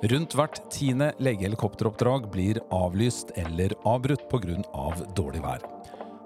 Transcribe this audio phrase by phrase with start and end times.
[0.00, 4.56] Rundt hvert tiende legehelikopteroppdrag blir avlyst eller avbrutt pga.
[4.72, 5.66] Av dårlig vær.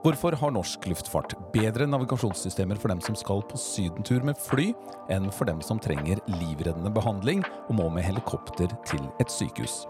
[0.05, 4.69] Hvorfor har norsk luftfart bedre navigasjonssystemer for dem som skal på sydentur med fly,
[5.11, 9.87] enn for dem som trenger livreddende behandling og må med helikopter til et sykehus?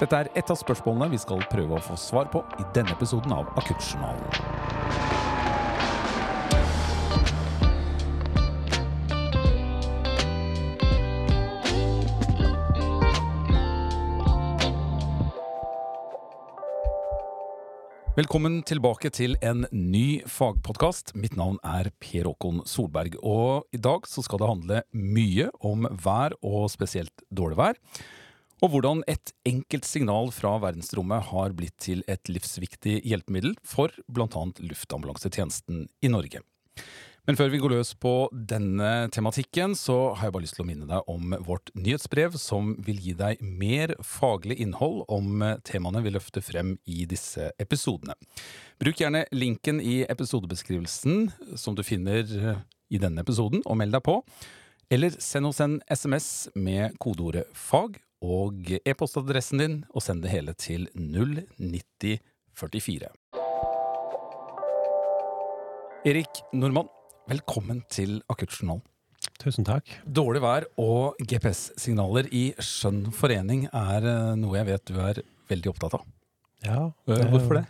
[0.00, 3.32] Dette er et av spørsmålene vi skal prøve å få svar på i denne episoden
[3.38, 4.61] av Akuttjournalen.
[18.12, 21.14] Velkommen tilbake til en ny fagpodkast.
[21.16, 25.86] Mitt navn er Per Håkon Solberg, og i dag så skal det handle mye om
[26.04, 27.80] vær, og spesielt dårlig vær.
[28.60, 34.44] Og hvordan et enkelt signal fra verdensrommet har blitt til et livsviktig hjelpemiddel for bl.a.
[34.60, 36.44] luftambulansetjenesten i Norge.
[37.22, 40.66] Men før vi går løs på denne tematikken, så har jeg bare lyst til å
[40.66, 46.10] minne deg om vårt nyhetsbrev, som vil gi deg mer faglig innhold om temaene vi
[46.16, 48.18] løfter frem i disse episodene.
[48.82, 52.26] Bruk gjerne linken i episodebeskrivelsen som du finner
[52.90, 54.18] i denne episoden, og meld deg på.
[54.90, 60.58] Eller send oss en SMS med kodeordet FAG og e-postadressen din, og send det hele
[60.58, 63.06] til 09044.
[66.02, 66.90] Erik Nordmann,
[67.30, 68.82] Velkommen til Akuttjournalen.
[69.38, 69.86] Tusen takk.
[70.02, 75.20] Dårlig vær og GPS-signaler i skjønn forening er eh, noe jeg vet du er
[75.52, 76.02] veldig opptatt av.
[76.66, 76.80] Ja.
[77.06, 77.62] Det, Hvorfor det?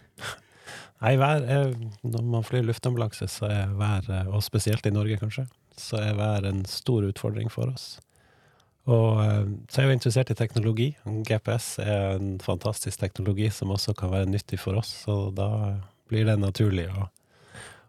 [1.03, 5.20] Nei, vær er, Når man flyr luftambulanse, så er vær, eh, og spesielt i Norge
[5.20, 5.45] kanskje,
[5.77, 7.98] så er vær en stor utfordring for oss.
[8.89, 10.92] Og eh, så er jeg jo interessert i teknologi.
[11.28, 15.50] GPS er en fantastisk teknologi som også kan være nyttig for oss, så da
[16.08, 17.11] blir det naturlig å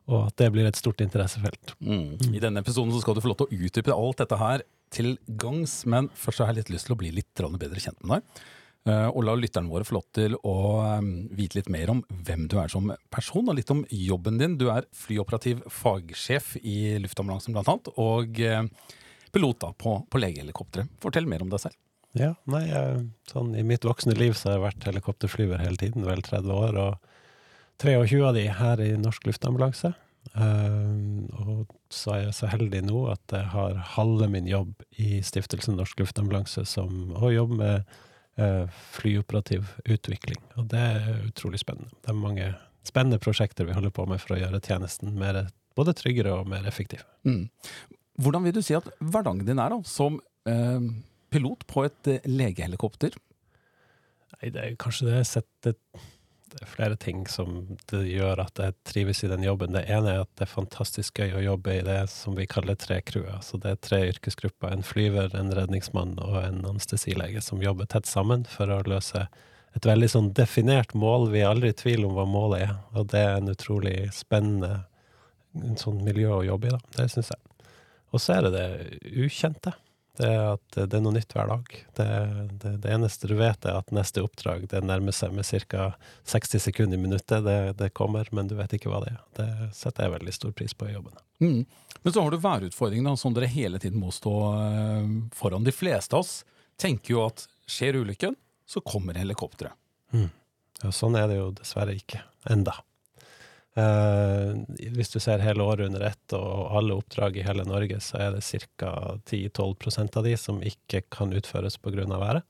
[0.09, 1.76] og at det blir et stort interessefelt.
[1.80, 2.18] Mm.
[2.34, 5.16] I denne episoden så skal du få lov til å utdype alt dette her til
[5.40, 8.44] gangs, men først har jeg litt lyst til å bli litt bedre kjent med deg.
[8.84, 12.50] Eh, og la lytterne våre få lov til å ehm, vite litt mer om hvem
[12.52, 14.58] du er som person, og litt om jobben din.
[14.59, 18.68] Du er flyoperativ fagsjef i luftambulansen blant annet, og eh,
[19.34, 20.91] pilot da på, på legehelikopteret.
[21.03, 21.80] Fortell mer om deg selv.
[22.14, 22.68] Ja, nei,
[23.25, 26.78] sånn I mitt voksne liv så har jeg vært helikopterflyver hele tiden, vel 30 år.
[26.78, 27.12] og
[27.84, 29.92] 23 av de her i Norsk Luftambulanse.
[30.40, 35.18] Uh, og så er jeg så heldig nå at jeg har halve min jobb i
[35.26, 37.92] Stiftelsen Norsk Luftambulanse som å jobbe med
[38.40, 40.40] uh, flyoperativ utvikling.
[40.56, 41.92] Og det er utrolig spennende.
[42.00, 42.48] Det er mange
[42.88, 45.44] spennende prosjekter vi holder på med for å gjøre tjenesten mer,
[45.76, 47.04] både tryggere og mer effektiv.
[47.28, 47.50] Mm.
[48.24, 50.90] Hvordan vil du si at hverdagen din er da, som uh,
[51.36, 53.20] pilot på et legehelikopter?
[54.38, 55.80] Nei, det er kanskje det setter
[56.53, 59.74] det er flere ting som gjør at jeg trives i den jobben.
[59.74, 62.78] Det ene er at det er fantastisk gøy å jobbe i det som vi kaller
[62.80, 63.25] tre crew.
[63.41, 64.69] Så det er tre yrkesgrupper.
[64.72, 69.25] En flyver, en redningsmann og en anestesilege som jobber tett sammen for å løse
[69.74, 71.31] et veldig sånn definert mål.
[71.34, 74.84] Vi er aldri i tvil om hva målet er, og det er en utrolig spennende
[75.81, 76.81] sånn miljø å jobbe i, da.
[76.97, 77.41] Det syns jeg.
[78.14, 79.74] Og så er det det ukjente.
[80.18, 81.69] Det er at det er noe nytt hver dag.
[81.97, 82.07] Det,
[82.62, 85.88] det, det, eneste du vet, er at neste oppdrag det nærmer seg med ca.
[86.29, 87.41] 60 sekunder i minuttet.
[87.46, 89.23] Det, det, kommer, men du vet ikke hva det er.
[89.40, 91.18] Det setter jeg veldig stor pris på i jobben.
[91.41, 91.63] Mm.
[92.03, 95.66] Men så har du værutfordringen som dere hele tiden må stå uh, foran.
[95.66, 96.44] De fleste av oss
[96.78, 98.38] tenker jo at skjer ulykken,
[98.69, 99.73] så kommer helikopteret.
[100.13, 100.29] Mm.
[100.84, 102.22] Ja, sånn er det jo dessverre ikke.
[102.53, 102.75] Enda.
[103.73, 104.59] Uh,
[104.94, 108.35] hvis du ser hele året under ett og alle oppdrag i hele Norge, så er
[108.35, 108.44] det
[108.78, 109.17] ca.
[109.25, 112.06] 10-12% av de som ikke kan utføres pga.
[112.06, 112.44] været.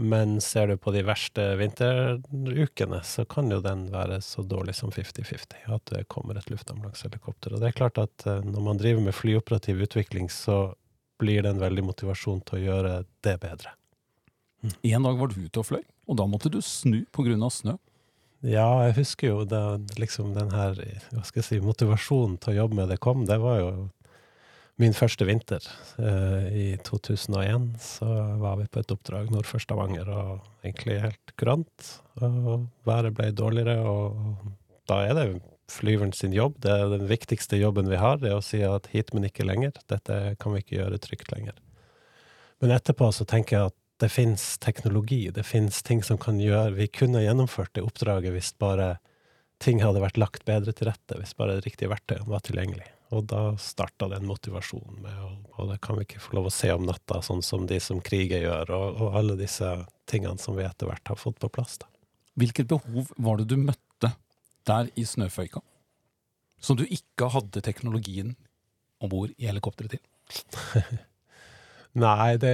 [0.00, 4.90] Men ser du på de verste vinterukene, så kan jo den være så dårlig som
[4.90, 5.68] 50-50.
[5.68, 7.52] At det kommer et luftambulansehelikopter.
[7.52, 10.72] Og det er klart at uh, når man driver med flyoperativ utvikling, så
[11.20, 13.76] blir det en veldig motivasjon til å gjøre det bedre.
[14.62, 14.74] Mm.
[14.96, 17.36] En dag var du ute og fløy, og da måtte du snu pga.
[17.50, 17.76] snø.
[18.42, 20.74] Ja, jeg husker jo da liksom den her
[21.12, 23.22] hva skal jeg si, motivasjonen til å jobbe med det kom.
[23.28, 23.68] Det var jo
[24.82, 25.62] min første vinter.
[26.02, 28.08] Eh, I 2001 så
[28.40, 31.92] var vi på et oppdrag nord for Stavanger, og egentlig helt kurant.
[32.18, 34.56] Og været ble dårligere, og
[34.90, 35.26] da er det
[35.70, 36.58] flyveren sin jobb.
[36.64, 39.46] Det er den viktigste jobben vi har, det er å si at hit, men ikke
[39.46, 39.76] lenger.
[39.92, 41.54] Dette kan vi ikke gjøre trygt lenger.
[42.62, 46.74] Men etterpå så tenker jeg at det fins teknologi, det fins ting som kan gjøre
[46.74, 48.96] Vi kunne gjennomført det oppdraget hvis bare
[49.62, 52.88] ting hadde vært lagt bedre til rette, hvis bare det riktige verktøyene var tilgjengelig.
[53.14, 55.20] Og da starta den motivasjonen med
[55.52, 58.00] og det kan vi ikke få lov å se om natta, sånn som de som
[58.02, 59.68] kriger gjør, og, og alle disse
[60.10, 61.78] tingene som vi etter hvert har fått på plass.
[61.78, 61.86] da.
[62.40, 64.14] Hvilket behov var det du møtte
[64.66, 65.62] der i snøføyka,
[66.58, 68.34] som du ikke hadde teknologien
[68.98, 71.00] om bord i helikopteret til?
[71.98, 72.52] Nei, det,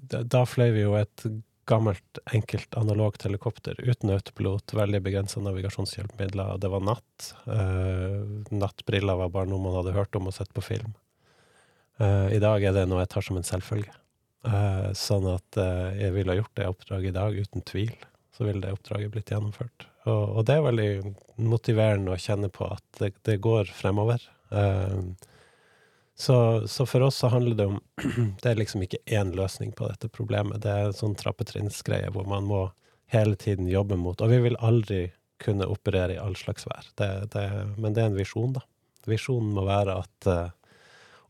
[0.00, 1.24] da, fløy vi jo et
[1.66, 6.58] gammelt, enkelt analogt helikopter uten autopilot, veldig begrensa navigasjonshjelpemidler.
[6.62, 7.30] Det var natt.
[7.48, 10.92] Uh, nattbriller var bare noe man hadde hørt om og sett på film.
[11.98, 13.96] Uh, I dag er det noe jeg tar som en selvfølge.
[14.46, 15.58] Uh, sånn at
[15.98, 17.96] jeg ville ha gjort det oppdraget i dag, uten tvil.
[18.36, 19.88] Så ville det oppdraget blitt gjennomført.
[20.04, 20.90] Og, og det er veldig
[21.40, 24.22] motiverende å kjenne på at det, det går fremover.
[24.52, 24.98] Eh,
[26.18, 27.80] så, så, for oss så handler det om
[28.42, 30.62] Det er liksom ikke én løsning på dette problemet.
[30.64, 32.62] Det er en sånn trappetrinnsgreie hvor man må
[33.12, 35.10] hele tiden jobbe mot Og vi vil aldri
[35.42, 36.88] kunne operere i all slags vær.
[36.96, 37.44] Det, det,
[37.76, 38.62] men det er en visjon, da.
[39.06, 40.78] Visjonen må være at uh,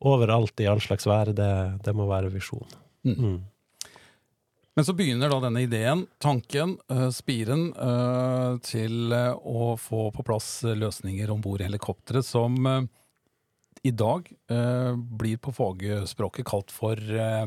[0.07, 1.51] overalt i all slags vær, det,
[1.83, 2.77] det må være visjonen.
[3.03, 3.17] Mm.
[3.19, 3.91] Mm.
[4.79, 10.61] Men så begynner da denne ideen, tanken, uh, spiren, uh, til å få på plass
[10.71, 12.63] løsninger om bord i helikopteret som
[13.87, 17.47] i dag eh, blir på fagspråket kalt for eh,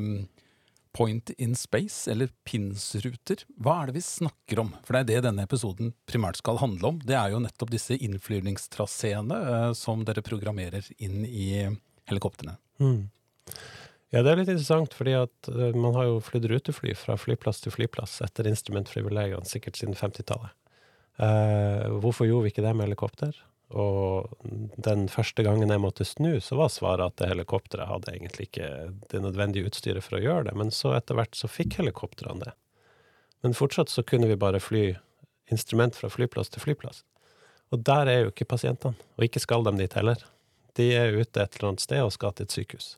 [0.95, 3.44] point in space, eller PINS-ruter.
[3.62, 4.71] Hva er det vi snakker om?
[4.83, 7.01] For det er det denne episoden primært skal handle om.
[7.06, 11.51] Det er jo nettopp disse innflyvningstraseene eh, som dere programmerer inn i
[12.09, 12.57] helikoptrene.
[12.81, 13.09] Mm.
[14.09, 17.62] Ja, det er litt interessant, fordi at uh, man har jo flydd rutefly fra flyplass
[17.62, 20.56] til flyplass etter instrumentprivilegiene, sikkert siden 50-tallet.
[21.19, 23.38] Uh, hvorfor gjorde vi ikke det med helikopter?
[23.69, 24.31] Og
[24.81, 28.69] den første gangen jeg måtte snu, så var svaret at det helikopteret hadde egentlig ikke
[29.12, 32.56] det nødvendige utstyret for å gjøre det, men så etter hvert så fikk helikoptrene det.
[33.45, 34.95] Men fortsatt så kunne vi bare fly
[35.54, 37.04] instrument fra flyplass til flyplass.
[37.69, 40.25] Og der er jo ikke pasientene, og ikke skal de dit heller.
[40.77, 42.89] De er ute et eller annet sted og skal til et sykehus.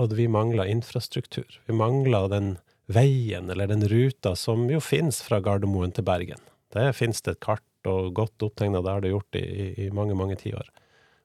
[0.00, 1.60] Og vi mangler infrastruktur.
[1.68, 2.56] Vi mangler den
[2.90, 6.40] veien eller den ruta som jo finnes fra Gardermoen til Bergen.
[6.74, 9.46] Der finnes det et kart og godt opptegna, det har det gjort i,
[9.86, 10.70] i mange, mange tiår.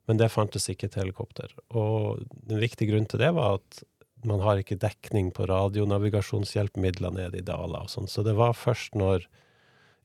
[0.09, 1.51] Men det fantes ikke til helikopter.
[1.77, 3.83] Og den viktige grunnen til det var at
[4.27, 8.09] man har ikke dekning på radionavigasjonshjelpemidler nede i daler og sånn.
[8.09, 9.27] Så det var først når,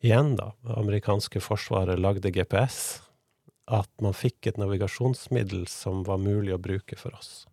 [0.05, 3.01] igjen da, amerikanske forsvaret lagde GPS,
[3.65, 7.47] at man fikk et navigasjonsmiddel som var mulig å bruke for oss.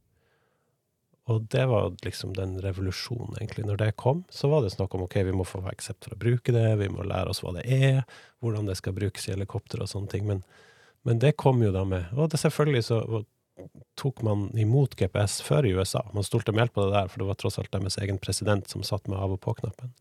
[1.30, 3.66] Og det var liksom den revolusjonen, egentlig.
[3.68, 6.22] Når det kom, så var det snakk om ok, vi må få aksept for å
[6.22, 8.02] bruke det, vi må lære oss hva det er,
[8.42, 10.26] hvordan det skal brukes i helikopter og sånne ting.
[10.28, 10.42] Men,
[11.08, 12.10] men det kom jo da med.
[12.18, 13.02] Og det selvfølgelig så
[14.00, 16.02] tok man imot GPS før i USA.
[16.16, 18.86] Man stolte meldt på det der, for det var tross alt deres egen president som
[18.88, 19.94] satt med av og på-knappen.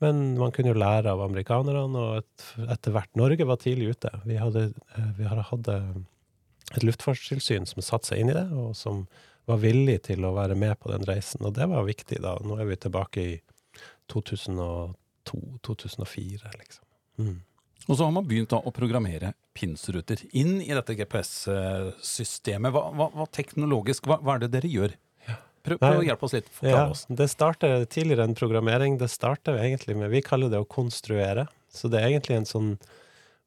[0.00, 4.12] Men man kunne jo lære av amerikanerne, og et, etter hvert Norge var tidlig ute.
[4.24, 5.76] Vi hadde, eh, vi hadde
[6.76, 9.04] et luftfartstilsyn som satte seg inn i det, og som
[9.48, 11.40] var villig til å være med på den reisen.
[11.46, 12.32] Og det var viktig da.
[12.44, 13.40] Nå er vi tilbake i
[14.12, 16.84] 2002-2004, liksom.
[17.20, 17.38] Mm.
[17.88, 22.72] Og så har man begynt da å programmere PINS-ruter inn i dette GPS-systemet.
[22.74, 24.92] Hva, hva, hva, teknologisk, hva, hva, er det dere gjør?
[25.60, 26.48] Prøv, prøv å hjelpe oss litt.
[26.64, 27.02] ja, oss.
[27.08, 28.98] Det starter tidligere enn programmering.
[29.00, 31.44] Det starter egentlig med Vi kaller det å konstruere.
[31.68, 32.70] Så det er egentlig en sånn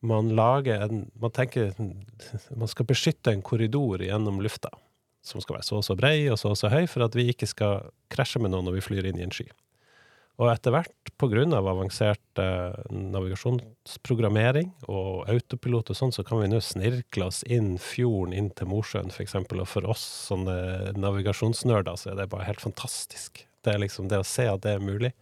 [0.03, 4.69] Man lager en Man tenker Man skal beskytte en korridor gjennom lufta
[5.23, 7.29] som skal være så og så brei og så og så høy, for at vi
[7.31, 9.47] ikke skal krasje med noen når vi flyr inn i en sky.
[10.41, 11.11] Og etter hvert,
[11.53, 17.77] av avansert eh, navigasjonsprogrammering og autopilot og sånn, så kan vi nå snirkle oss inn
[17.77, 19.37] fjorden inn til Mosjøen, f.eks.
[19.37, 23.45] Og for oss sånne navigasjonsnerder, så er det bare helt fantastisk.
[23.63, 25.13] Det er liksom det å se at det er mulig.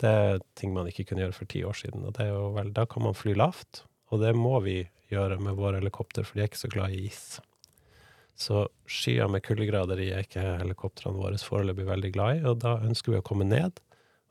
[0.00, 2.08] Det er ting man ikke kunne gjøre for ti år siden.
[2.08, 4.80] Og det er jo vel, da kan man fly lavt, og det må vi
[5.12, 7.38] gjøre med våre helikopter, for de er ikke så glad i is.
[8.40, 13.12] Så skyer med kuldegrader er ikke helikoptrene våre foreløpig veldig glad i, og da ønsker
[13.12, 13.82] vi å komme ned.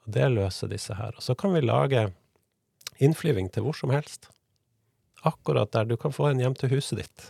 [0.06, 1.14] Og det løser disse her.
[1.14, 2.08] Og så kan vi lage
[2.98, 4.32] innflyving til hvor som helst.
[5.28, 7.28] Akkurat der du kan få en hjem til huset ditt.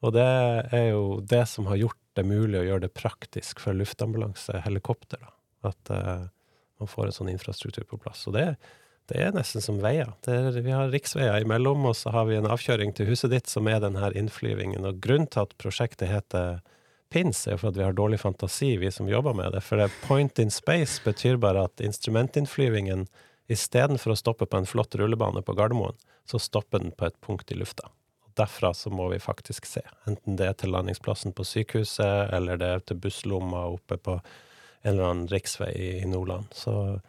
[0.00, 0.24] Og det
[0.72, 5.20] er jo det som har gjort det mulig å gjøre det praktisk for luftambulanse, helikopter.
[5.66, 6.30] At uh,
[6.80, 8.24] man får en sånn infrastruktur på plass.
[8.30, 8.56] Og det er
[9.10, 10.12] det er nesten som veier.
[10.30, 13.68] Er, vi har riksveier imellom, og så har vi en avkjøring til huset ditt som
[13.70, 14.86] er denne innflyvingen.
[14.86, 16.60] Og grunnen til at prosjektet heter
[17.10, 19.64] PINS, er for at vi har dårlig fantasi, vi som jobber med det.
[19.66, 23.08] For point in space betyr bare at instrumentinnflyvingen
[23.50, 25.98] istedenfor å stoppe på en flott rullebane på Gardermoen,
[26.30, 27.90] så stopper den på et punkt i lufta.
[28.38, 32.68] Derfra så må vi faktisk se, enten det er til landingsplassen på sykehuset, eller det
[32.76, 36.46] er til busslomma oppe på en eller annen riksvei i Nordland.
[36.54, 37.00] Så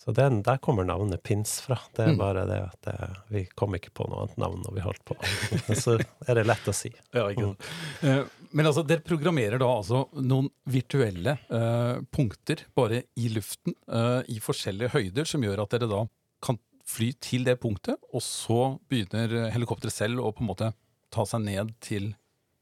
[0.00, 1.76] så den, der kommer navnet Pins fra.
[1.92, 2.18] Det er mm.
[2.18, 5.16] bare det at det, vi kom ikke på noe annet navn når vi holdt på.
[5.82, 6.88] Så er det lett å si.
[7.12, 7.26] Ja.
[7.28, 8.24] Mm.
[8.56, 14.38] Men altså, dere programmerer da altså noen virtuelle uh, punkter bare i luften uh, i
[14.40, 16.00] forskjellige høyder, som gjør at dere da
[16.40, 16.56] kan
[16.88, 20.72] fly til det punktet, og så begynner helikopteret selv å på en måte
[21.12, 22.14] ta seg ned til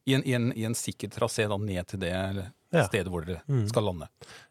[0.08, 2.12] I en, i en, i en sikker trasé da ned til det
[2.72, 2.84] Ja.
[2.88, 3.66] stedet hvor dere Mm.
[3.70, 4.08] skal lande.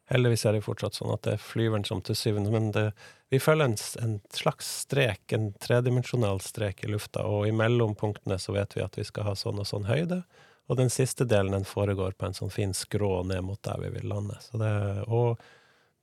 [0.10, 2.94] Heldigvis er det fortsatt sånn at det er flyveren som til syvende Men det,
[3.30, 8.54] vi følger en, en slags strek, en tredimensjonal strek i lufta, og i mellompunktene så
[8.56, 10.24] vet vi at vi skal ha sånn og sånn høyde.
[10.70, 13.90] Og den siste delen den foregår på en sånn fin skrå ned mot der vi
[14.00, 14.36] vil lande.
[14.44, 14.72] Så det,
[15.08, 15.38] og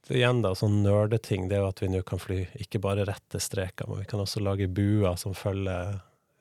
[0.06, 3.04] det, igjen da, sånn nerdeting, det er jo at vi nå kan fly ikke bare
[3.08, 5.98] rette streker, men vi kan også lage buer som følger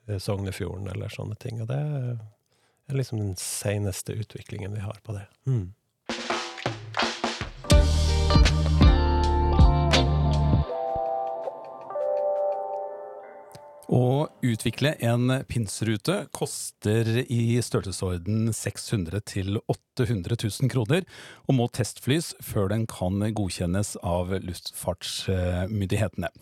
[0.08, 1.60] eh, Sognefjorden eller sånne ting.
[1.64, 1.82] Og det
[2.86, 5.26] er liksom den seneste utviklingen vi har på det.
[5.46, 5.74] Mm.
[13.94, 21.04] Å utvikle en pinsrute koster i størrelsesorden 600 000-800 000 kroner,
[21.46, 26.32] og må testflys før den kan godkjennes av luftfartsmyndighetene.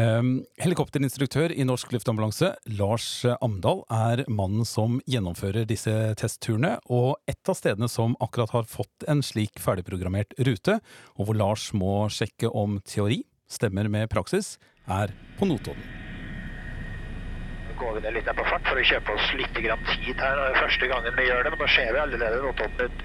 [0.00, 0.28] Um,
[0.60, 3.08] Helikopterinstruktør i Norsk Luftambulanse, Lars
[3.40, 9.08] Amdal, er mannen som gjennomfører disse testturene, og et av stedene som akkurat har fått
[9.08, 10.78] en slik ferdigprogrammert rute,
[11.16, 16.09] og hvor Lars må sjekke om teori stemmer med praksis, er på Notodden.
[17.80, 20.36] Går vi ned litt på fart for å kjøpe oss litt grann tid her.
[20.36, 23.04] Det er første gangen vi gjør det, men da ser vi allerede Notodden ut,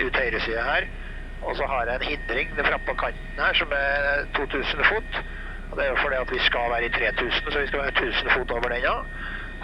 [0.00, 0.86] ut høyresida her.
[1.44, 5.20] Og så har jeg en hindring framme på kanten her som er 2000 fot.
[5.70, 7.96] Og det er jo fordi at vi skal være i 3000, så vi skal være
[8.00, 8.96] 1000 fot over den, ja.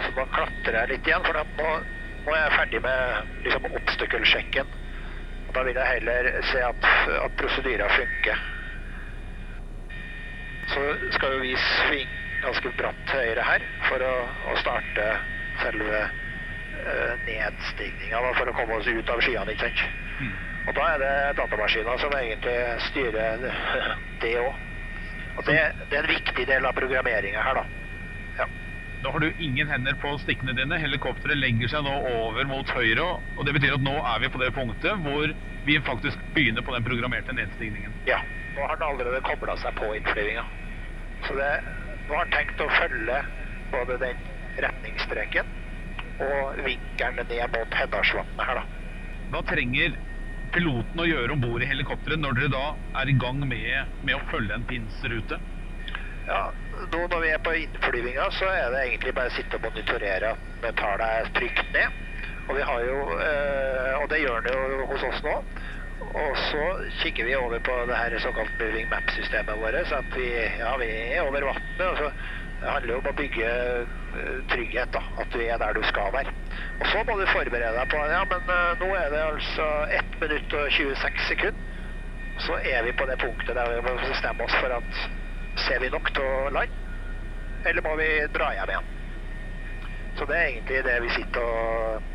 [0.01, 1.73] Så da klatrer jeg litt igjen, for nå,
[2.27, 4.73] nå er jeg ferdig med liksom, obstacle-sjekken.
[5.55, 8.47] Da vil jeg heller se at, at prosedyra funker.
[10.71, 10.83] Så
[11.17, 14.13] skal jo vi svinge ganske bratt høyre her for å,
[14.51, 15.07] å starte
[15.61, 19.85] selve uh, nedstigninga for å komme oss ut av skyene, ikke sant.
[20.69, 22.57] Og da er det datamaskiner som egentlig
[22.91, 23.45] styrer
[24.23, 24.51] det òg.
[25.39, 25.57] Og det,
[25.89, 27.67] det er en viktig del av programmeringa her, da.
[29.01, 30.77] Da har du ingen hender på stikkene dine.
[30.77, 33.07] Helikopteret legger seg nå over mot høyre.
[33.33, 35.33] og Det betyr at nå er vi på det punktet hvor
[35.65, 37.95] vi faktisk begynner på den programmerte nedstigningen.
[38.09, 38.19] Ja.
[38.53, 40.43] Nå har den allerede kobla seg på innflyvinga.
[41.25, 41.49] Så det,
[42.11, 43.19] nå har tenkt å følge
[43.71, 44.23] både den
[44.65, 45.47] retningsstreken
[46.21, 48.65] og vinkelen ned mot Hedalsvatnet her, da.
[49.31, 49.95] Hva trenger
[50.51, 52.65] piloten å gjøre om bord i helikopteret når dere da
[53.01, 55.39] er i gang med, med å følge en pinsrute?
[56.27, 56.41] Ja,
[56.91, 60.35] nå når vi er på innflyvinga, så er det egentlig bare å sitte og monitorere
[60.35, 61.97] at metallet er trygt ned.
[62.49, 65.35] Og vi har jo, øh, og det gjør det jo hos oss nå.
[66.01, 66.63] Og så
[67.01, 70.27] kikker vi over på det her såkalt moving map-systemet vårt, at vi,
[70.59, 71.83] ja, vi er over vannet.
[71.87, 72.11] Og så
[72.61, 76.11] det handler jo om å bygge eh, trygghet, da, at du er der du skal
[76.13, 76.33] være.
[76.77, 79.67] Og så må du forberede deg på, ja, men eh, nå er det altså
[79.97, 81.67] 1 minutt og 26 sekunder.
[82.45, 85.01] Så er vi på det punktet der vi må bestemme oss for at
[85.65, 86.77] ser vi nok til å lande,
[87.69, 88.93] eller må vi dra hjem igjen?
[90.19, 92.07] Så det er egentlig det vi sitter og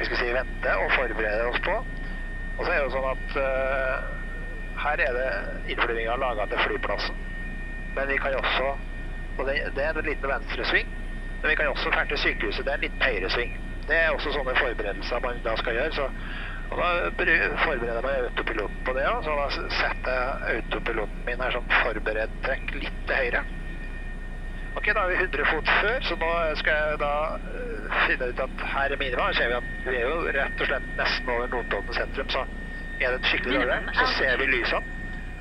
[0.00, 1.76] skal si, venter og forbereder oss på.
[2.60, 4.08] Og så er det jo sånn at uh,
[4.84, 5.28] her er det
[5.72, 7.16] innflyvinga laga til flyplassen.
[7.96, 8.68] Men vi kan også
[9.40, 10.88] Og det, det er en liten venstresving.
[11.40, 12.64] Men vi kan også dra til sykehuset.
[12.66, 13.54] Det er en liten høyresving.
[13.88, 15.94] Det er også sånne forberedelser man da skal gjøre.
[15.96, 16.08] Så,
[16.70, 16.90] og da
[17.62, 19.06] forbereder man autopiloten på det.
[19.24, 19.46] Så da
[19.78, 23.42] setter jeg autopiloten min her sånn forberedt trekk litt til høyre.
[24.76, 27.14] Ok, da er vi 100 fot før, så nå skal jeg da
[28.06, 29.28] finne ut at her i minima.
[29.36, 32.46] Ser vi at vi er jo rett og slett nesten over Notodden sentrum, så
[33.00, 33.78] er det et skikkelig dårlig.
[33.98, 34.82] Så ser vi lysene.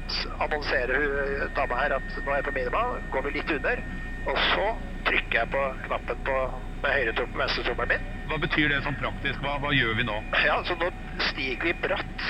[0.10, 3.82] S- Annonserer hun dama her at nå er jeg på minima, går vi litt under.
[4.30, 4.68] Og så
[5.08, 6.38] trykker jeg på knappen på,
[6.84, 8.08] med høyre tom, venstre tommelen min.
[8.30, 9.42] Hva betyr det sånn praktisk?
[9.46, 10.18] Hva, hva gjør vi nå?
[10.46, 10.90] Ja, så nå
[11.32, 12.26] stiger vi bratt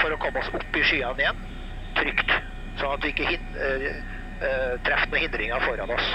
[0.00, 1.42] for å komme oss opp i skyene igjen,
[1.98, 2.32] trygt,
[2.80, 3.84] sånn at vi ikke hin uh,
[4.42, 6.08] uh, treffer noen hindringer foran oss.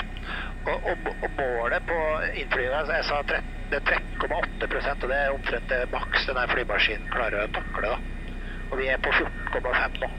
[0.61, 1.97] Og, og, og målet på
[2.37, 7.07] innflyvningen, jeg sa 13, det er 13,8 og det er omtrent det maks denne flymaskinen
[7.13, 7.93] klarer å takle.
[7.93, 8.35] da.
[8.71, 10.11] Og vi er på 14,5 nå.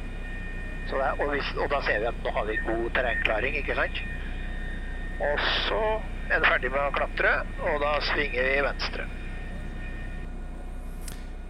[0.91, 4.03] Det, og, hvis, og da ser vi at nå har vi god terrengklaring, ikke sant?
[5.23, 5.83] Og så
[6.33, 7.33] er det ferdig med å klatre,
[7.69, 9.07] og da svinger vi venstre.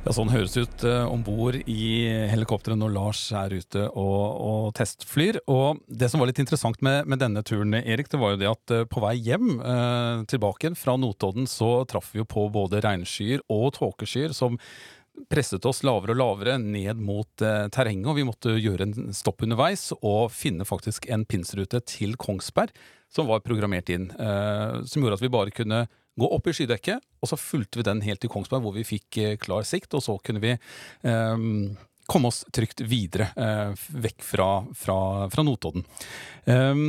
[0.02, 1.84] Ja, Sånn høres det ut uh, om bord i
[2.26, 5.38] helikopteret når Lars er ute og, og testflyr.
[5.46, 8.48] Og det som var litt interessant med, med denne turen, Erik, det var jo det
[8.50, 12.82] at eh, på vei hjem eh, tilbake fra Notodden, så traff vi jo på både
[12.82, 14.58] regnskyer og tåkeskyer som
[15.30, 19.46] presset oss lavere og lavere ned mot eh, terrenget, og vi måtte gjøre en stopp
[19.46, 22.74] underveis og finne faktisk en pinsrute til Kongsberg
[23.12, 25.84] som var programmert inn, eh, som gjorde at vi bare kunne
[26.18, 29.18] gå opp i skydekket, og så fulgte vi den helt til Kongsberg, hvor vi fikk
[29.22, 31.46] eh, klar sikt, og så kunne vi eh,
[32.10, 34.98] komme oss trygt videre eh, vekk fra, fra,
[35.32, 35.86] fra Notodden.
[36.44, 36.82] Eh,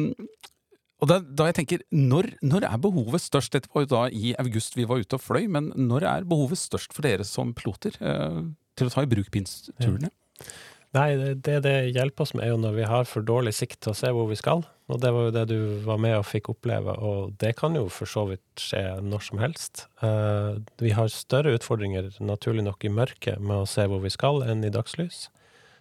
[1.03, 3.51] Og da, da jeg tenker, når, når, er behovet størst?
[3.51, 6.61] Dette var jo da i august vi var ute og fløy, men når er behovet
[6.61, 8.37] størst for dere som piloter eh,
[8.79, 10.07] til å ta i bruk PINS-turene?
[10.07, 10.47] Ja.
[10.93, 13.93] Nei, det det hjelper oss med, er jo når vi har for dårlig sikt til
[13.93, 14.61] å se hvor vi skal.
[14.91, 15.57] Og det var jo det du
[15.87, 19.41] var med og fikk oppleve, og det kan jo for så vidt skje når som
[19.41, 19.85] helst.
[20.03, 24.43] Uh, vi har større utfordringer, naturlig nok, i mørket med å se hvor vi skal,
[24.45, 25.29] enn i dagslys.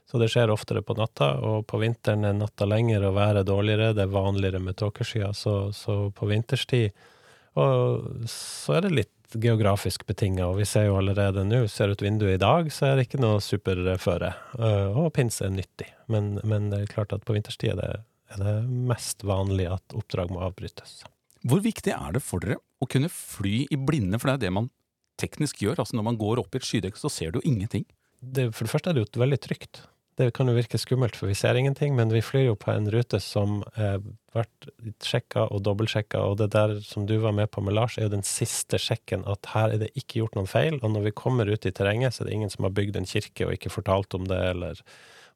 [0.08, 3.92] Så det skjer oftere på natta, og på vinteren er natta lengre og været dårligere.
[3.96, 6.90] Det er vanligere med tåkeskyer, så, så, på vinterstid
[7.60, 12.02] Og så er det litt geografisk betinga, og vi ser jo allerede nå, ser ut
[12.04, 14.32] vinduet i dag, så er det ikke noe superføre.
[14.58, 17.90] Øh, og pins er nyttig, men, men, det er klart at på vinterstid er det,
[18.34, 18.54] er det
[18.92, 21.02] mest vanlig at oppdrag må avbrytes.
[21.48, 24.56] Hvor viktig er det for dere å kunne fly i blinde, for det er det
[24.60, 24.70] man
[25.20, 25.80] teknisk gjør.
[25.82, 27.86] Altså når man går opp i et skydekk, så ser du ingenting.
[28.22, 29.82] Det, for det første er det jo veldig trygt.
[30.20, 32.90] Det kan jo virke skummelt, for vi ser ingenting, men vi flyr jo på en
[32.92, 34.02] rute som har
[34.36, 34.68] vært
[35.04, 38.16] sjekka og dobbeltsjekka, og det der som du var med på med Lars, er jo
[38.18, 41.48] den siste sjekken at her er det ikke gjort noen feil, og når vi kommer
[41.48, 44.18] ut i terrenget, så er det ingen som har bygd en kirke og ikke fortalt
[44.18, 44.84] om det, eller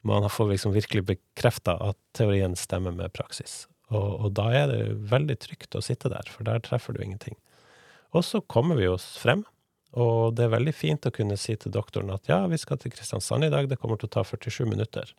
[0.06, 3.64] man får liksom virkelig bekrefta at teorien stemmer med praksis.
[3.88, 4.80] Og, og, da er det
[5.10, 7.38] veldig trygt å sitte der, for der treffer du ingenting.
[8.14, 9.44] Og så kommer vi oss frem,
[9.96, 12.92] og det er veldig fint å kunne si til doktoren at ja, vi skal til
[12.92, 15.12] Kristiansand i dag, det kommer til å ta 47 minutter,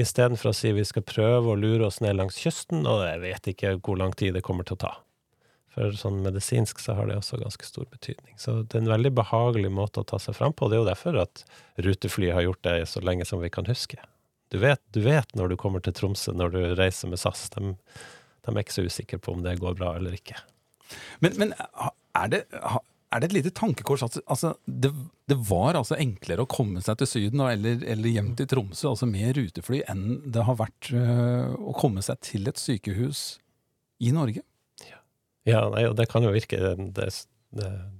[0.00, 3.50] istedenfor å si vi skal prøve å lure oss ned langs kysten, og jeg vet
[3.54, 4.94] ikke hvor lang tid det kommer til å ta.
[5.74, 8.36] For sånn medisinsk så har det også ganske stor betydning.
[8.38, 10.68] Så det er en veldig behagelig måte å ta seg fram på.
[10.70, 11.42] Det er jo derfor at
[11.82, 13.98] rutefly har gjort det så lenge som vi kan huske.
[14.54, 17.48] Du vet, du vet når du kommer til Tromsø når du reiser med SAS.
[17.56, 17.74] De,
[18.46, 20.38] de er ikke så usikre på om det går bra eller ikke.
[21.24, 22.44] Men, men er det
[23.14, 24.90] er det et lite tankekors at altså, det,
[25.30, 29.08] det, var altså enklere å komme seg til Syden eller, eller, hjem til Tromsø altså
[29.10, 33.24] med rutefly enn det har vært uh, å komme seg til et sykehus
[34.02, 34.42] i Norge?
[34.82, 35.00] Ja,
[35.46, 37.08] ja nei, det kan jo virke det, det,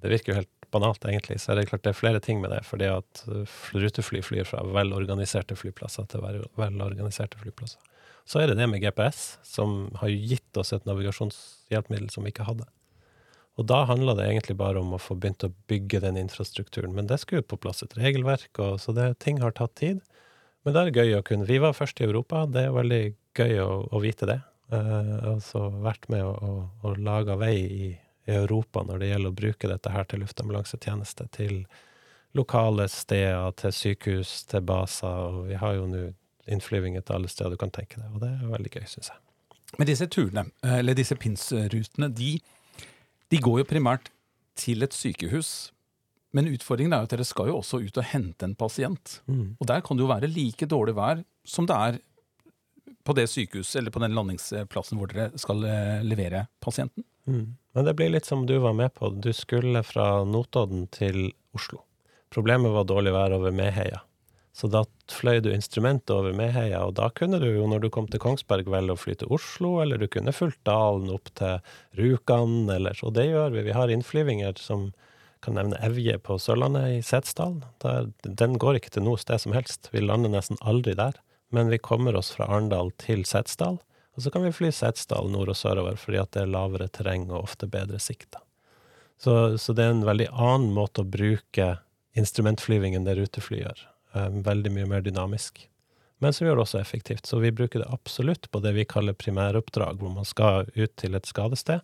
[0.02, 1.38] det, virker jo helt banalt, egentlig.
[1.38, 2.64] Så er det klart det er flere ting med det.
[2.66, 3.23] fordi at
[3.78, 6.25] rutefly flyr fra velorganiserte flyplasser til
[6.59, 7.78] velorganiserte flyplasser.
[8.26, 12.48] Så er det det med GPS, som har gitt oss et navigasjonshjelpemiddel som vi ikke
[12.48, 12.66] hadde.
[13.54, 16.94] Og da handla det egentlig bare om å få begynt å bygge den infrastrukturen.
[16.96, 20.00] Men det skulle på plass et regelverk, og, så det, ting har tatt tid.
[20.64, 23.04] Men det er gøy å kunne Vi var først i Europa, det er veldig
[23.38, 24.40] gøy å, å vite det.
[24.72, 29.30] Uh, og så vært med å, å, lage vei i, i, Europa når det gjelder
[29.34, 31.58] å bruke dette her til luftambulansetjeneste, til
[32.34, 36.06] lokale steder, til sykehus, til baser, og vi har jo nå
[36.50, 39.20] innflyvninger til alle steder du kan tenke deg, og det er veldig gøy, syns jeg.
[39.78, 42.32] Men disse turene, eh, eller disse PINS-rutene, de
[43.35, 44.11] de går jo primært
[44.59, 45.73] til et sykehus.
[46.35, 49.20] Men utfordringen er jo at dere skal jo også ut og hente en pasient.
[49.31, 49.57] Mm.
[49.59, 51.99] Og der kan det jo være like dårlig vær som det er
[53.05, 57.05] på det sykehuset eller på den landingsplassen hvor dere skal eh, levere pasienten.
[57.27, 57.55] Mm.
[57.75, 59.11] Men det blir litt som du var med på.
[59.11, 61.83] Du skulle fra Notodden til Oslo.
[62.35, 64.03] Problemet var dårlig vær over Meheia.
[64.54, 68.06] Så da fløy du instrumentet over Meheia, og da kunne du jo, når du kom
[68.06, 71.58] til Kongsberg, velge å fly til Oslo, eller du kunne fulgt dalen opp til
[71.98, 73.64] Rjukan, eller Og det gjør vi.
[73.66, 74.92] Vi har innflyvinger som
[75.42, 77.58] kan nevne Evje på Sørlandet, i Setesdal.
[78.22, 79.90] Den går ikke til noe sted som helst.
[79.92, 81.18] Vi lander nesten aldri der.
[81.50, 83.80] Men vi kommer oss fra Arendal til Setesdal,
[84.14, 87.26] og så kan vi fly Setesdal nord og sørover, fordi at det er lavere terreng
[87.32, 88.38] og ofte bedre sikt.
[89.18, 91.68] Så, så det er en veldig annen måte å bruke
[92.18, 93.82] instrumentflyving enn det rutefly gjør.
[94.14, 95.64] Um, veldig mye mer dynamisk.
[96.22, 97.27] Men som gjør det også effektivt.
[97.27, 101.18] Så vi bruker det absolutt på det vi kaller primæroppdrag, hvor man skal ut til
[101.18, 101.83] et skadested.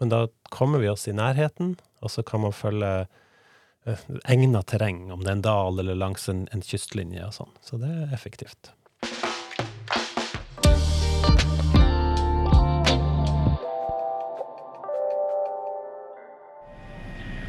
[0.00, 5.10] Men da kommer vi oss i nærheten, og så kan man følge uh, egna terreng,
[5.12, 7.52] om det er en dal eller langs en, en kystlinje og sånn.
[7.60, 8.72] Så det er effektivt.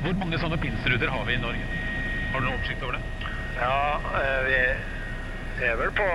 [0.03, 1.71] Hvor mange sånne pinsruter har vi i Norge?
[2.33, 3.18] Har du noen oppsikt over det?
[3.59, 4.43] Ja, eh,
[5.59, 6.05] vi er vel på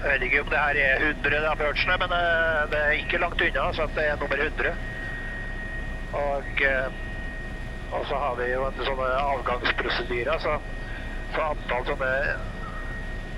[0.00, 3.44] Jeg vet ikke om det her er 100 approachene, men eh, det er ikke langt
[3.44, 3.66] unna.
[3.76, 4.72] Så det er nummer 100.
[6.12, 6.88] Og, eh,
[7.92, 10.40] og så har vi jo en sånne avgangsprosedyrer.
[10.44, 10.58] Så,
[11.36, 12.12] så antall sånne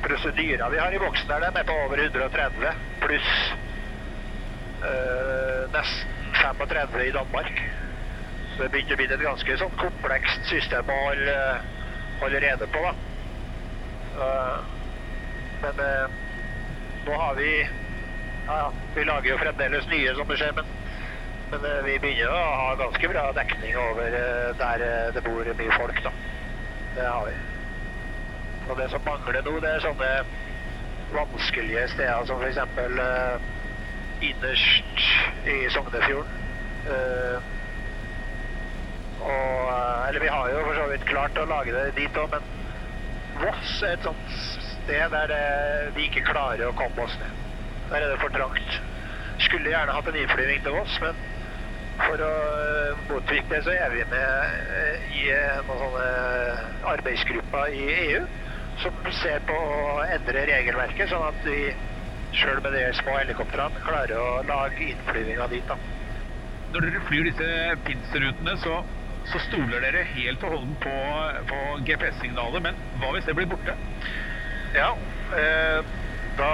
[0.06, 3.30] prosedyrer vi har i boksen der, de er på over 130, pluss
[4.86, 7.62] øh, nesten 35 i Danmark.
[8.52, 11.40] Så det begynner å bli et ganske sånn komplekst system å holde
[12.20, 12.82] holder rede på.
[12.86, 12.92] da.
[14.16, 14.58] Uh,
[15.62, 16.06] men uh,
[17.06, 17.50] nå har vi
[18.46, 20.70] ja, Vi lager jo fremdeles nye, som det skjer, men,
[21.50, 24.16] men uh, vi begynner å ha ganske bra dekning over
[24.62, 26.02] der det bor mye folk.
[26.04, 26.14] da.
[26.96, 27.36] Det har vi.
[28.70, 30.12] Og det som mangler nå, det er sånne
[31.12, 32.58] vanskelige steder som f.eks.
[34.26, 35.04] innerst
[35.46, 36.32] i Sognefjorden.
[36.86, 37.55] Eh,
[39.26, 42.30] og, eh, eller vi har jo for så vidt klart å lage det dit òg,
[42.34, 42.52] men
[43.36, 45.40] Voss er et sånt sted der det,
[45.96, 47.32] vi ikke klarer å komme oss ned.
[47.90, 48.78] Der er det for trangt.
[49.44, 51.18] Skulle gjerne hatt en innflyvning til Voss, men
[52.00, 55.26] for å eh, motvirke det, så er vi med eh, i
[55.66, 56.06] noen sånne
[56.94, 58.22] arbeidsgrupper i EU
[58.80, 61.60] som ser på å endre regelverket, sånn at vi
[62.36, 65.64] sjøl med de små helikoptrene klarer å lage innflyvninga dit.
[65.68, 65.78] da.
[66.74, 67.48] Når dere flyr disse
[67.86, 68.80] PINS-rutene, så,
[69.32, 70.96] så, stoler dere helt og holdent på,
[71.50, 72.62] på GPS-signalet.
[72.68, 73.74] Men hva hvis det blir borte?
[74.76, 74.90] Ja,
[75.40, 75.80] eh,
[76.36, 76.50] da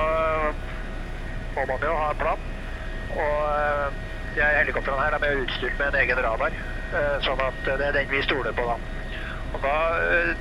[1.56, 2.46] må man jo ha en plan.
[3.12, 3.40] Og
[4.38, 6.56] eh, helikoptrene her de er utstyrt med en egen radar,
[6.96, 8.78] eh, sånn at det er den vi stoler på da.
[9.52, 9.74] Og da
[10.06, 10.32] eh,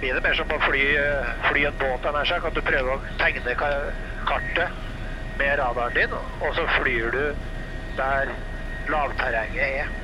[0.00, 0.82] blir det mer som å fly,
[1.46, 4.82] fly en båt, at du prøver å tegne kartet
[5.38, 7.22] med radaren din, og så flyr du
[7.96, 8.34] der
[8.92, 9.94] lavterrenget er.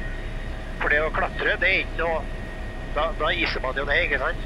[0.83, 2.23] For det å klatre, det er ikke noe
[2.93, 4.43] Da, da iser man jo ned, ikke sant?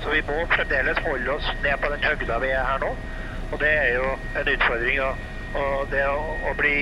[0.00, 2.88] Så vi må fremdeles holde oss ned på den høgda vi er her nå.
[3.52, 4.06] Og det er jo
[4.40, 5.00] en utfordring.
[5.04, 5.26] Og,
[5.60, 6.76] og det å, å bli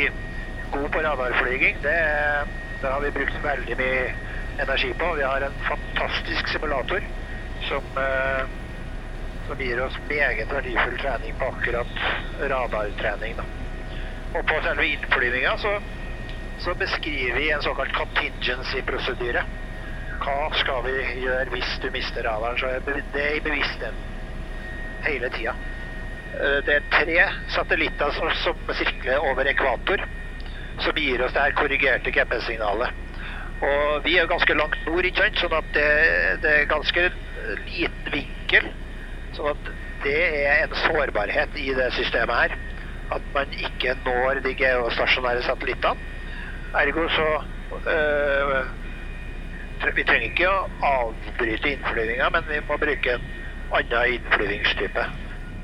[0.70, 1.96] god på radarflyging, det,
[2.78, 4.04] det, har vi brukt veldig mye
[4.62, 5.10] energi på.
[5.18, 7.10] Vi har en fantastisk simulator
[7.66, 8.44] som, eh,
[9.48, 12.04] som gir oss meget verdifull trening på akkurat
[12.54, 13.34] radartrening.
[13.40, 13.48] Da.
[14.38, 15.74] Og på selve innflyvinga så,
[16.61, 19.42] så beskriver vi en såkalt contingency-prosedyre.
[20.20, 22.59] Hva skal vi gjøre hvis du mister radaren?
[22.61, 22.73] Så
[23.14, 24.01] det er i bevisstheten
[25.07, 25.55] hele tida.
[26.37, 27.20] Eh, det er tre
[27.55, 30.05] satellitter som, som sirkler over ekvator
[30.81, 32.92] som gir oss det her korrigerte GPS-signalet.
[33.61, 35.40] Og vi er ganske langt nord, ikke sant?
[35.40, 35.88] sånn at det,
[36.44, 37.09] det, er ganske
[37.66, 38.70] liten vinkel.
[39.37, 39.73] Sånn at
[40.05, 42.57] det er en sårbarhet i det systemet her.
[43.16, 46.09] At man ikke når de geostasjonære satellittene.
[46.70, 47.28] Ergo så
[47.90, 48.66] øh,
[49.96, 53.24] Vi trenger ikke å avbryte innflyvinga, men vi må bruke en
[53.74, 55.06] annen innflyvingstype.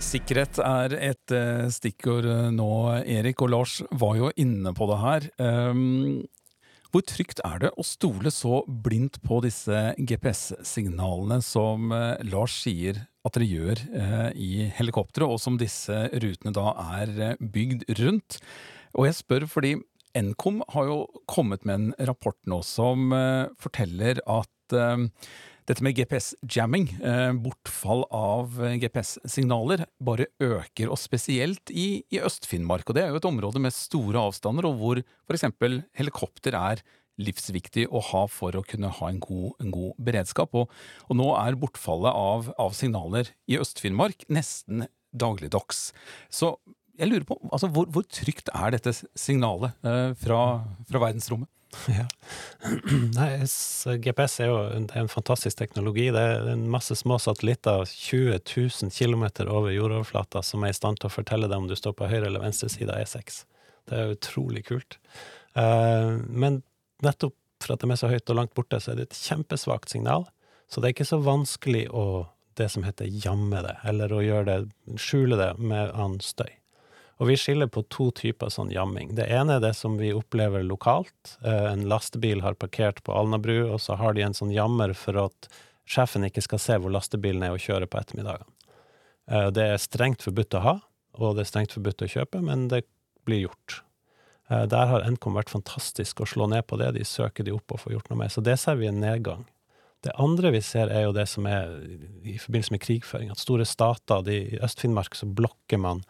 [0.03, 2.71] Sikkerhet er et uh, stikkord uh, nå,
[3.07, 5.29] Erik, og Lars var jo inne på det her.
[5.41, 6.25] Um,
[6.93, 11.91] hvor trygt er det å stole så blindt på disse GPS-signalene som
[12.25, 13.83] Lars sier at dere gjør
[14.33, 18.39] i helikopteret, og som disse rutene da er bygd rundt?
[18.97, 19.75] Og jeg spør fordi
[20.17, 20.97] Nkom har jo
[21.29, 23.11] kommet med en rapport nå som
[23.61, 24.81] forteller at
[25.67, 32.87] dette med GPS-jamming, eh, bortfall av eh, GPS-signaler, bare øker, og spesielt i, i Øst-Finnmark.
[32.87, 35.49] Og det er jo et område med store avstander, og hvor f.eks.
[35.99, 36.85] helikopter er
[37.19, 40.55] livsviktig å ha for å kunne ha en god, en god beredskap.
[40.55, 40.71] Og,
[41.09, 45.91] og, nå er bortfallet av, av signaler i Øst-Finnmark nesten dagligdags.
[46.31, 46.55] Så
[46.97, 50.41] jeg lurer på, altså, hvor, hvor trygt er dette signalet eh, fra,
[50.89, 51.51] fra verdensrommet?
[51.93, 52.07] Ja.
[53.19, 53.31] Nei,
[54.03, 56.07] GPS er jo en, en, fantastisk teknologi.
[56.15, 61.01] Det er en masse små satellitter 20 000 km over jordoverflata som er i stand
[61.01, 63.43] til å fortelle deg om du står på høyre eller venstre side av E6.
[63.91, 64.97] Det er utrolig kult.
[65.57, 66.63] Uh, men
[67.05, 69.93] nettopp for at de er så høyt og langt borte, så er det et kjempesvakt
[69.93, 70.27] signal.
[70.71, 74.47] Så det er ikke så vanskelig å det som heter jamme det, eller å gjøre
[74.49, 76.49] det, skjule det med annen støy.
[77.17, 79.15] Og vi skiller på to typer sånn jamming.
[79.17, 81.39] Det ene er det som vi opplever lokalt.
[81.41, 85.17] Eh, en lastebil har parkert på Alnabru, og så har de en sånn jammer for
[85.25, 85.49] at
[85.89, 88.53] sjefen ikke skal se hvor lastebilen er og kjøre på ettermiddagene.
[89.31, 90.77] Eh, det er strengt forbudt å ha,
[91.17, 92.85] og det er strengt forbudt å kjøpe, men det
[93.27, 93.81] blir gjort.
[94.51, 96.93] Eh, der har Nkom vært fantastisk å slå ned på det.
[96.99, 98.35] De søker de opp og får gjort noe med.
[98.35, 99.47] Så det ser vi en nedgang.
[100.05, 101.73] Det andre vi ser, er jo det som er
[102.23, 103.33] i forbindelse med krigføring.
[103.33, 106.05] At store stater, i Øst-Finnmark, så blokker man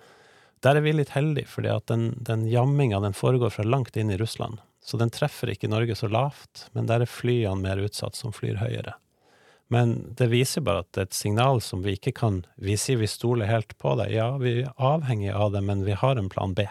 [0.65, 4.11] der er vi litt heldige, fordi at den, den jamminga den foregår fra langt inn
[4.11, 4.63] i Russland.
[4.87, 8.61] Så den treffer ikke Norge så lavt, men der er flyene mer utsatt, som flyr
[8.61, 8.95] høyere.
[9.69, 13.01] Men det viser bare at det er et signal som vi ikke kan Vi sier
[13.01, 14.13] vi stoler helt på det.
[14.15, 16.69] Ja, vi er avhengig av det, men vi har en plan B.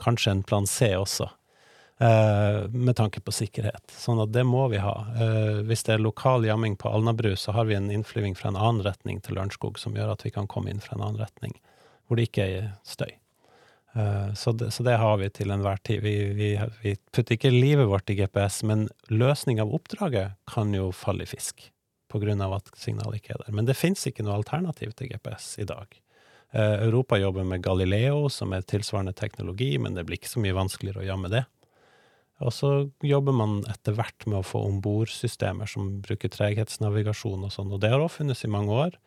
[0.00, 1.30] Kanskje en plan C også,
[2.00, 3.88] eh, med tanke på sikkerhet.
[3.96, 4.94] Sånn at det må vi ha.
[5.16, 8.60] Eh, hvis det er lokal jamming på Alnabru, så har vi en innflyving fra en
[8.60, 11.56] annen retning til Lørenskog som gjør at vi kan komme inn fra en annen retning
[12.10, 13.12] hvor det ikke er støy.
[13.94, 16.02] Uh, så, det, så, det, har vi til enhver tid.
[16.02, 16.50] Vi, vi,
[16.82, 21.30] vi, putter ikke livet vårt i GPS, men løsning av oppdraget kan jo falle i
[21.30, 21.70] fisk
[22.10, 23.54] av at signalet ikke er der.
[23.54, 25.86] Men det fins ikke noe alternativ til GPS i dag.
[26.50, 30.56] Uh, Europa jobber med Galileo, som er tilsvarende teknologi, men det blir ikke så mye
[30.58, 31.44] vanskeligere å jamme det.
[32.42, 32.70] Og så
[33.04, 37.92] jobber man etter hvert med å få ombordsystemer som bruker treghetsnavigasjon og sånn, og det
[37.92, 38.98] har òg funnes i mange år.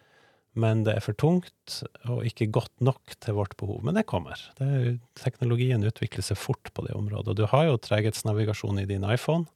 [0.54, 3.80] Men det er for tungt og ikke godt nok til vårt behov.
[3.86, 4.38] Men det kommer.
[4.60, 7.34] Det teknologien utvikler seg fort på det området.
[7.34, 9.48] Og du har jo treghetsnavigasjon i din iPhone.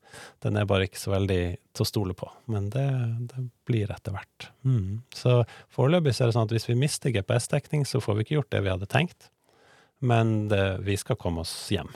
[0.45, 1.41] Den er bare ikke så veldig
[1.77, 2.31] til å stole på.
[2.49, 2.87] Men det,
[3.29, 4.49] det blir etter hvert.
[4.65, 5.05] Mm.
[5.13, 5.43] Så
[5.75, 8.65] foreløpig er det sånn at hvis vi mister GPS-dekning, så får vi ikke gjort det
[8.65, 9.29] vi hadde tenkt.
[10.01, 11.93] Men det, vi skal komme oss hjem.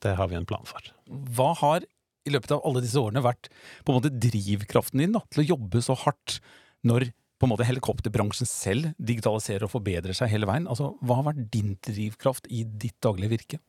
[0.00, 0.88] Det har vi en plan for.
[1.36, 1.84] Hva har
[2.28, 3.48] i løpet av alle disse årene vært
[3.84, 6.40] på en måte drivkraften din da, til å jobbe så hardt
[6.86, 10.66] når på en måte helikopterbransjen selv digitaliserer og forbedrer seg hele veien.
[10.70, 13.60] Altså, Hva har vært din drivkraft i ditt daglige virke?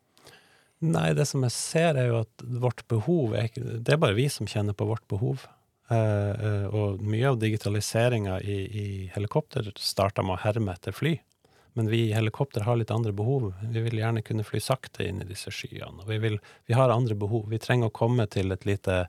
[0.80, 4.16] Nei, det som jeg ser, er jo at vårt behov er ikke Det er bare
[4.18, 5.44] vi som kjenner på vårt behov.
[5.90, 5.96] Eh,
[6.48, 11.18] eh, og mye av digitaliseringa i, i, helikopter starta med å herme etter fly.
[11.78, 13.52] Men vi i helikopter har litt andre behov.
[13.62, 16.04] Vi vil gjerne kunne fly sakte inn i disse skyene.
[16.04, 17.46] Og vi, vil, vi har andre behov.
[17.52, 19.04] Vi trenger å komme til et lite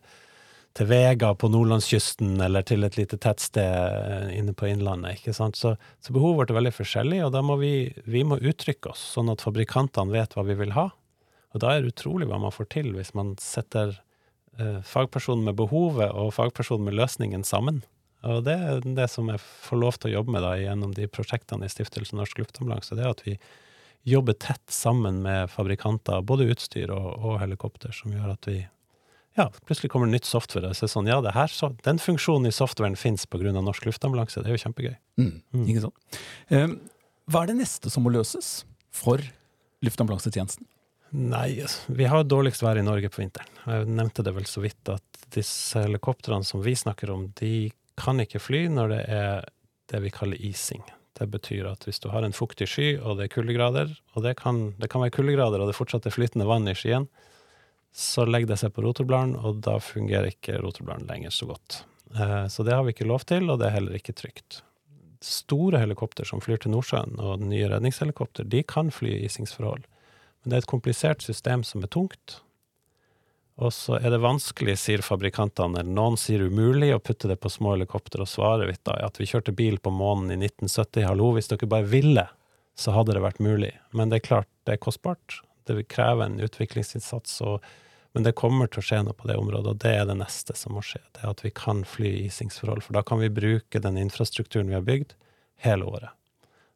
[0.77, 5.19] til Vega på nordlandskysten eller til et lite tettsted eh, inne på Innlandet.
[5.19, 5.59] ikke sant?
[5.59, 9.03] Så, så behovet vårt er veldig forskjellig, og da må vi, vi må uttrykke oss
[9.17, 10.91] sånn at fabrikantene vet hva vi vil ha.
[11.51, 13.97] Og da er det utrolig hva man får til hvis man setter
[14.59, 17.83] eh, fagpersonen med behovet og fagpersonen med løsningen sammen.
[18.23, 21.09] Og det er det som jeg får lov til å jobbe med da, gjennom de
[21.11, 22.95] prosjektene i Stiftelsen Norsk Luftambulanse.
[22.95, 23.39] Det er at vi
[24.07, 28.61] jobber tett sammen med fabrikanter, både utstyr og, og helikopter, som gjør at vi
[29.39, 30.73] ja, plutselig kommer det nytt software.
[30.73, 33.53] og Så sånn, ja, det her, så, den funksjonen i softwaren fins pga.
[33.55, 34.43] Norsk Luftambulanse.
[34.43, 34.97] Det er jo kjempegøy.
[35.21, 35.67] Mm, mm.
[35.71, 36.19] Ikke sant.
[36.51, 36.77] Um,
[37.31, 39.23] hva er det neste som må løses for
[39.87, 40.67] luftambulansetjenesten?
[41.11, 43.51] Nei, altså, vi har dårligst vær i Norge på vinteren.
[43.67, 48.23] Jeg nevnte det vel så vidt at disse helikoptrene som vi snakker om, de kan
[48.23, 49.49] ikke fly når det er
[49.91, 50.83] det vi kaller ising.
[51.19, 54.37] Det betyr at hvis du har en fuktig sky og det er kuldegrader, og det
[54.39, 57.09] kan, det kan være kuldegrader og det fortsatt er flytende vann i skyen,
[57.93, 61.83] så legger det seg på rotorbladene, og da fungerer ikke rotorbladene lenger så godt.
[62.15, 64.63] Eh, så det har vi ikke lov til, og det er heller ikke trygt.
[65.21, 69.83] Store helikopter som flyr til Nordsjøen, og nye redningshelikopter, de kan fly i isingsforhold.
[70.41, 72.41] Men det er et komplisert system som er tungt.
[73.61, 77.53] Og så er det vanskelig, sier fabrikantene, eller noen sier umulig, å putte det på
[77.53, 81.35] små helikopter og svare vidt da, at vi kjørte bil på månen i 1970, hallo,
[81.37, 82.25] hvis dere bare ville,
[82.81, 83.75] så hadde det vært mulig.
[83.93, 87.65] Men det er klart, det er kostbart, det vil kreve en utviklingsinnsats, og,
[88.17, 90.57] men det kommer til å skje noe på det området, og det er det neste
[90.59, 91.03] som må skje.
[91.15, 94.71] Det er at vi kan fly i isingsforhold, for da kan vi bruke den infrastrukturen
[94.73, 95.15] vi har bygd,
[95.63, 96.17] hele året.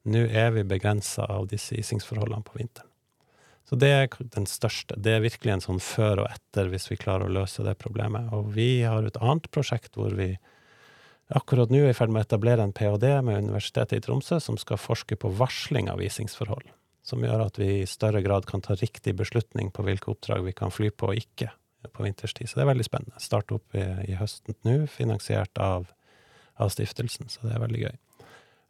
[0.05, 2.91] Nå er vi begrensa av disse isingsforholdene på vinteren.
[3.65, 4.99] Så det er den største.
[5.01, 8.29] Det er virkelig en sånn før og etter, hvis vi klarer å løse det problemet.
[8.37, 10.35] Og vi har et annet prosjekt hvor vi
[11.33, 13.15] akkurat nå er i ferd med å etablere en ph.d.
[13.25, 16.69] med Universitetet i Tromsø, som skal forske på varsling av isingsforhold
[17.05, 20.55] som gjør at vi i større grad kan ta riktig beslutning på hvilke oppdrag vi
[20.57, 21.51] kan fly på og ikke
[21.93, 22.49] på vinterstid.
[22.49, 23.21] Så det er veldig spennende.
[23.21, 25.91] Starte opp i, i høsten nå, finansiert av,
[26.57, 27.95] av, stiftelsen, så det er veldig gøy.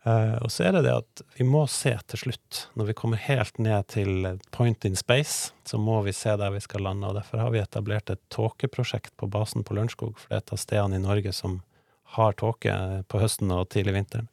[0.04, 2.64] Uh, og så er det det at vi må se til slutt.
[2.76, 6.60] Når vi kommer helt ned til point in space, så må vi se der vi
[6.60, 7.08] skal lande.
[7.08, 10.54] og Derfor har vi etablert et tåkeprosjekt på basen på Lørenskog, for det er et
[10.58, 11.62] av stedene i Norge som
[12.18, 12.74] har tåke
[13.08, 14.28] på høsten og tidlig vinteren.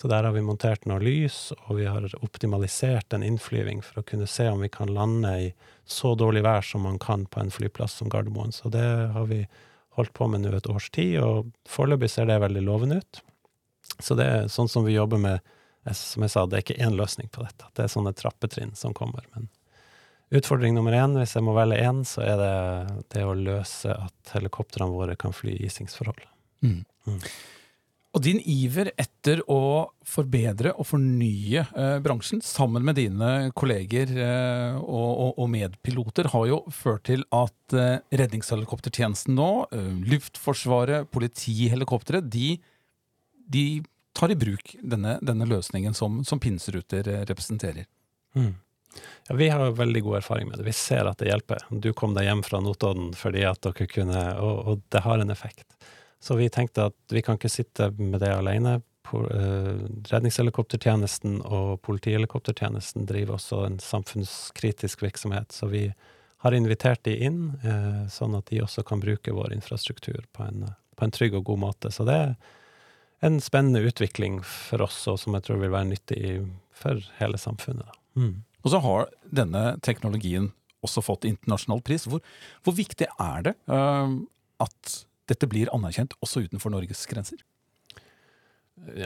[0.00, 4.06] Så der har vi montert noe lys, og vi har optimalisert en innflyving for å
[4.08, 5.50] kunne se om vi kan lande i
[5.84, 8.54] så dårlig vær som man kan på en flyplass som Gardermoen.
[8.56, 9.44] Så det har vi
[9.98, 13.22] holdt på med nå et års tid, og foreløpig ser det veldig lovende ut.
[14.00, 15.52] Så det er sånn som vi jobber med
[15.98, 17.66] Som jeg sa, det er ikke én løsning på dette.
[17.74, 19.24] Det er sånne trappetrinn som kommer.
[19.34, 19.48] Men
[20.30, 22.52] utfordring nummer én, hvis jeg må velge én, så er det
[23.10, 26.22] det å løse at helikoptrene våre kan fly i isingsforhold.
[26.62, 26.84] Mm.
[27.10, 27.18] Mm.
[28.12, 34.74] Og din iver etter å forbedre og fornye eh, bransjen sammen med dine kolleger eh,
[34.76, 42.20] og, og, og, medpiloter har jo ført til at eh, redningshelikoptertjenesten nå, eh, Luftforsvaret, politihelikoptre,
[42.20, 42.58] de,
[43.48, 43.64] de,
[44.12, 47.88] tar i bruk denne, denne løsningen som, som pinseruter eh, representerer.
[48.36, 48.52] Mm.
[49.30, 50.68] Ja, Vi har veldig god erfaring med det.
[50.68, 51.64] Vi ser at det hjelper.
[51.70, 55.32] Du kom deg hjem fra Notodden fordi at dere kunne, og, og det har en
[55.32, 55.64] effekt.
[56.22, 58.76] Så vi tenkte at vi kan ikke sitte med det alene.
[59.12, 65.88] Eh, redningshelikoptertjenesten og politihelikoptertjenesten driver også en samfunnskritisk virksomhet, så vi
[66.46, 70.64] har invitert de inn, eh, sånn at de også kan bruke vår infrastruktur på en,
[70.96, 71.92] på en trygg og god måte.
[71.92, 72.32] Så det er
[73.22, 76.22] en spennende utvikling for oss, og som jeg tror vil være nyttig
[76.74, 77.98] for hele samfunnet.
[78.18, 78.42] Mm.
[78.62, 82.08] Og så har denne teknologien også fått internasjonal pris.
[82.10, 82.22] Hvor,
[82.66, 84.10] hvor viktig er det uh,
[84.62, 84.98] at
[85.32, 87.42] dette blir anerkjent også utenfor Norges grenser?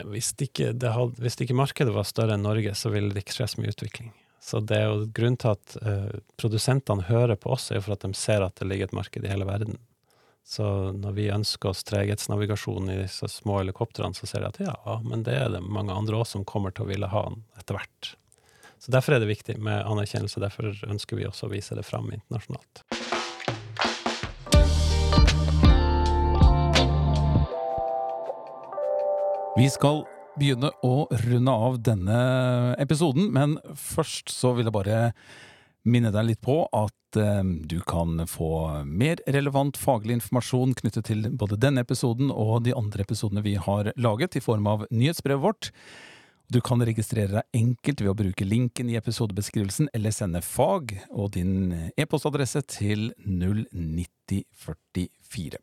[0.07, 3.49] Hvis, ikke hadde, hvis, ikke markedet var større enn Norge, så ville det ikke skje
[3.51, 4.13] så mye utvikling.
[4.41, 7.97] Så det er jo grunnen til at uh, produsentene hører på oss, er jo for
[7.97, 9.79] at de ser at det ligger et marked i hele verden.
[10.47, 10.63] Så
[10.95, 15.25] når vi ønsker oss treghetsnavigasjon i disse små helikoptrene, så ser de at ja, men
[15.27, 18.13] det er det mange andre òg som kommer til å ville ha den etter hvert.
[18.79, 22.07] Så derfor er det viktig med anerkjennelse, derfor ønsker vi også å vise det fram
[22.15, 22.85] internasjonalt.
[29.57, 30.03] Vi skal
[30.37, 32.17] begynne å runde av denne
[32.77, 35.17] episoden, men først så vil jeg bare
[35.81, 41.25] minne deg litt på at eh, du kan få mer relevant faglig informasjon knyttet til
[41.41, 45.73] både denne episoden og de andre episodene vi har laget, i form av nyhetsbrevet vårt.
[46.53, 51.33] Du kan registrere deg enkelt ved å bruke linken i episodebeskrivelsen, eller sende fag og
[51.33, 55.57] din e-postadresse til 09044.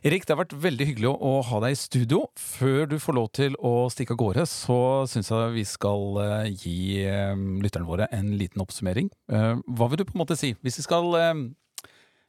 [0.00, 2.22] Erik, det har vært veldig hyggelig å ha deg i studio.
[2.40, 4.78] Før du får lov til å stikke av gårde, så
[5.10, 9.10] syns jeg vi skal eh, gi eh, lytterne våre en liten oppsummering.
[9.28, 11.12] Eh, hva vil du på en måte si, hvis vi skal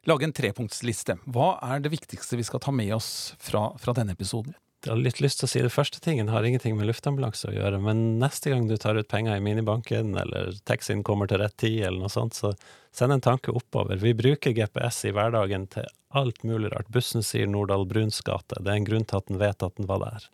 [0.09, 1.15] lage en trepunktsliste?
[1.31, 4.57] Hva er det viktigste vi skal ta med oss fra, fra denne episoden?
[4.81, 7.53] Jeg har litt lyst til å si det første tingen har ingenting med luftambulanse å
[7.53, 11.53] gjøre, men neste gang du tar ut penger i minibanken, eller taxien kommer til rett
[11.61, 12.55] tid, eller noe sånt, så
[12.89, 14.01] send en tanke oppover.
[14.01, 15.85] Vi bruker GPS i hverdagen til
[16.17, 16.89] alt mulig rart.
[16.89, 19.89] Bussen sier Nordahl Bruns gate, det er en grunn til at den vet at den
[19.91, 20.25] var der.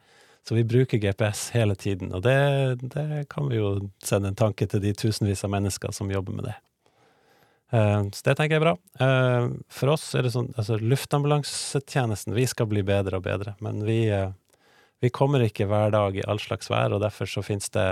[0.47, 2.39] Så vi bruker GPS hele tiden, og det,
[2.95, 6.47] det kan vi jo sende en tanke til de tusenvis av mennesker som jobber med
[6.47, 6.55] det.
[7.73, 8.75] Uh, så det tenker jeg er bra.
[9.01, 13.81] Uh, for oss er det sånn altså Luftambulansetjenesten, vi skal bli bedre og bedre, men
[13.87, 14.31] vi, uh,
[15.03, 17.89] vi kommer ikke hver dag i all slags vær, og derfor så finnes det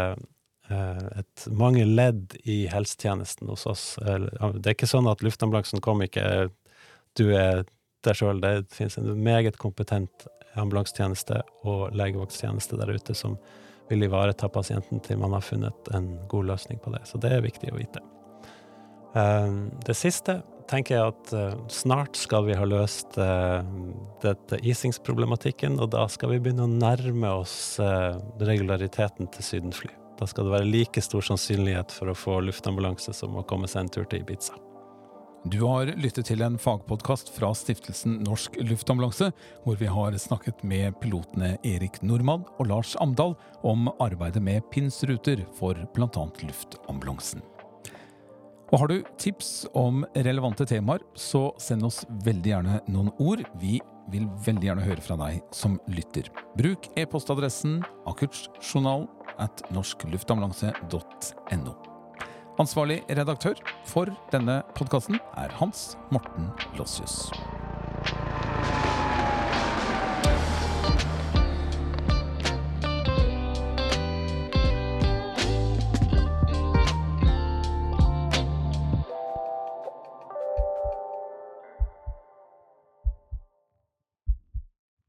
[0.66, 3.84] et, mange ledd i helsetjenesten hos oss.
[4.02, 6.48] det er ikke sånn at luftambulansen kom ikke
[7.14, 7.68] Du er
[8.02, 8.42] deg sjøl.
[8.42, 10.26] Det finnes en meget kompetent
[10.58, 13.38] ambulansetjeneste og legevakttjeneste der ute som
[13.92, 17.06] vil ivareta pasienten til man har funnet en god løsning på det.
[17.06, 18.02] Så det er viktig å vite.
[19.16, 23.62] Ehm, det siste tenker jeg at eh, snart skal vi ha løst eh,
[24.24, 29.94] dette isingsproblematikken, og da skal vi begynne å nærme oss eh, regulariteten til sydenfly.
[30.20, 33.86] Da skal det være like stor sannsynlighet for å få luftambulanse som å komme seg
[33.86, 34.56] en tur til Ibiza.
[35.46, 39.30] Du har lyttet til en fagpodkast fra stiftelsen Norsk Luftambulanse,
[39.62, 45.46] hvor vi har snakket med pilotene Erik Nordmann og Lars Amdal om arbeidet med PINS-ruter
[45.60, 46.26] for bl.a.
[46.48, 47.46] luftambulansen.
[48.74, 53.44] Og har du tips om relevante temaer, så send oss veldig gjerne noen ord.
[53.62, 53.82] Vi
[54.14, 56.26] vil veldig gjerne høre fra deg som lytter.
[56.58, 59.08] Bruk e-postadressen akutjournal
[59.42, 61.74] at norskluftambulanse.no.
[62.62, 66.46] Ansvarlig redaktør for denne podkasten er Hans Morten
[66.80, 67.28] Lossius.